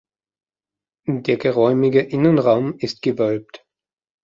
Der 1.05 1.37
geräumige 1.37 2.01
Innenraum 2.01 2.75
ist 2.79 3.03
gewölbt. 3.03 3.63